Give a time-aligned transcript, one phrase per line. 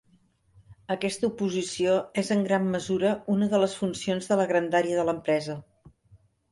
[0.95, 5.63] Aquesta oposició és en gran mesura una de les funcions de la grandària de l'empresa.